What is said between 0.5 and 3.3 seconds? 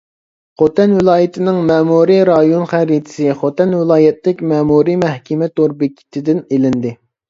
خوتەن ۋىلايىتىنىڭ مەمۇرىي رايون خەرىتىسى،